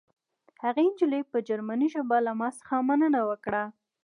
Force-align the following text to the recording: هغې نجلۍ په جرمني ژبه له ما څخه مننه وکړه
هغې 0.63 0.83
نجلۍ 0.89 1.21
په 1.31 1.37
جرمني 1.47 1.87
ژبه 1.93 2.17
له 2.25 2.31
ما 2.39 2.49
څخه 2.59 2.75
مننه 2.89 3.21
وکړه 3.29 3.63